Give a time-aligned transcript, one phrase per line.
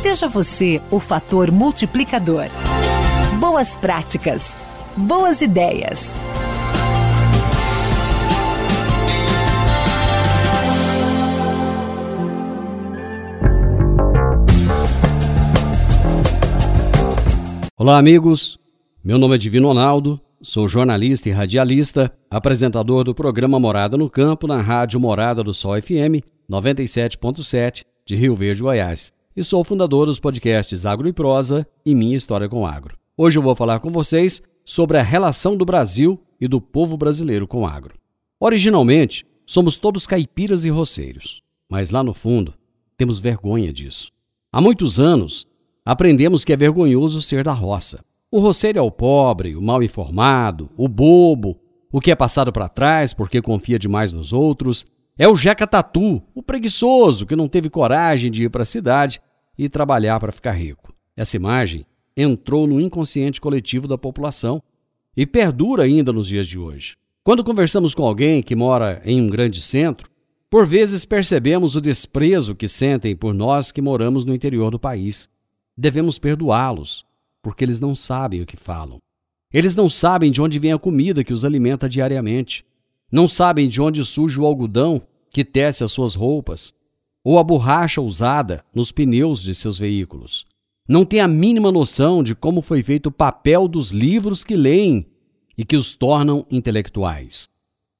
[0.00, 2.44] Seja você o fator multiplicador.
[3.40, 4.56] Boas práticas.
[4.96, 6.14] Boas ideias.
[17.76, 18.56] Olá, amigos.
[19.02, 24.46] Meu nome é Divino Ronaldo, sou jornalista e radialista, apresentador do programa Morada no Campo
[24.46, 30.18] na Rádio Morada do Sol FM 97.7 de Rio Verde, Goiás e sou fundador dos
[30.18, 32.98] podcasts Agro e Prosa e Minha História com Agro.
[33.16, 37.46] Hoje eu vou falar com vocês sobre a relação do Brasil e do povo brasileiro
[37.46, 37.94] com o agro.
[38.40, 42.52] Originalmente, somos todos caipiras e roceiros, mas lá no fundo,
[42.96, 44.10] temos vergonha disso.
[44.52, 45.46] Há muitos anos,
[45.84, 48.04] aprendemos que é vergonhoso ser da roça.
[48.32, 51.56] O roceiro é o pobre, o mal informado, o bobo,
[51.92, 54.84] o que é passado para trás porque confia demais nos outros.
[55.16, 59.20] É o jeca tatu, o preguiçoso que não teve coragem de ir para a cidade
[59.58, 60.94] e trabalhar para ficar rico.
[61.16, 61.84] Essa imagem
[62.16, 64.62] entrou no inconsciente coletivo da população
[65.16, 66.96] e perdura ainda nos dias de hoje.
[67.24, 70.08] Quando conversamos com alguém que mora em um grande centro,
[70.48, 75.28] por vezes percebemos o desprezo que sentem por nós que moramos no interior do país.
[75.76, 77.04] Devemos perdoá-los,
[77.42, 78.98] porque eles não sabem o que falam.
[79.52, 82.64] Eles não sabem de onde vem a comida que os alimenta diariamente.
[83.10, 86.74] Não sabem de onde surge o algodão que tece as suas roupas
[87.28, 90.46] ou a borracha usada nos pneus de seus veículos.
[90.88, 95.06] Não têm a mínima noção de como foi feito o papel dos livros que leem
[95.54, 97.46] e que os tornam intelectuais.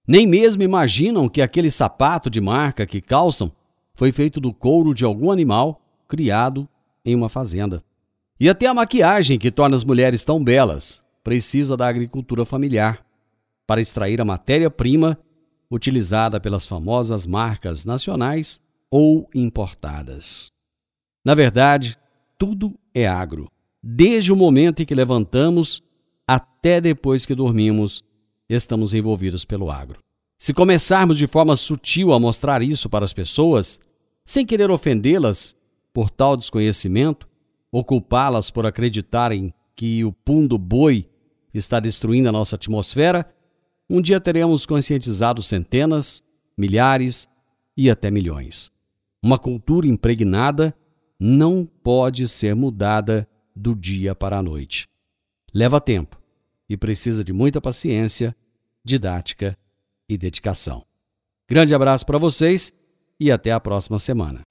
[0.07, 3.53] Nem mesmo imaginam que aquele sapato de marca que calçam
[3.95, 6.67] foi feito do couro de algum animal criado
[7.05, 7.85] em uma fazenda.
[8.41, 13.05] E até a maquiagem que torna as mulheres tão belas precisa da agricultura familiar
[13.67, 15.19] para extrair a matéria-prima
[15.71, 18.59] utilizada pelas famosas marcas nacionais
[18.91, 20.51] ou importadas.
[21.25, 21.99] Na verdade,
[22.39, 23.51] tudo é agro.
[23.83, 25.83] Desde o momento em que levantamos
[26.27, 28.03] até depois que dormimos,
[28.49, 30.01] estamos envolvidos pelo agro.
[30.39, 33.81] Se começarmos de forma sutil a mostrar isso para as pessoas,
[34.25, 35.57] sem querer ofendê-las
[35.93, 37.29] por tal desconhecimento,
[37.73, 41.09] ou culpá-las por acreditarem que o pum do boi
[41.53, 43.29] está destruindo a nossa atmosfera,
[43.89, 46.23] um dia teremos conscientizado centenas,
[46.57, 47.29] milhares
[47.77, 48.71] e até milhões.
[49.23, 50.75] Uma cultura impregnada
[51.19, 54.87] não pode ser mudada do dia para a noite.
[55.53, 56.17] Leva tempo
[56.69, 58.35] e precisa de muita paciência,
[58.85, 59.59] didática
[60.09, 60.85] e dedicação.
[61.51, 62.73] Grande abraço para vocês
[63.19, 64.43] e até a próxima semana.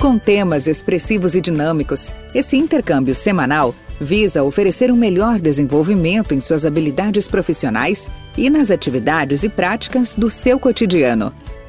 [0.00, 6.64] Com temas expressivos e dinâmicos, esse intercâmbio semanal visa oferecer um melhor desenvolvimento em suas
[6.64, 11.34] habilidades profissionais e nas atividades e práticas do seu cotidiano.